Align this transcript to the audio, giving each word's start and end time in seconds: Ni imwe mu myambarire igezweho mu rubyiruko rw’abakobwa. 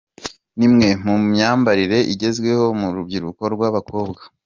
Ni 0.57 0.63
imwe 0.67 0.87
mu 1.05 1.13
myambarire 1.29 1.99
igezweho 2.13 2.65
mu 2.79 2.87
rubyiruko 2.95 3.41
rw’abakobwa. 3.53 4.21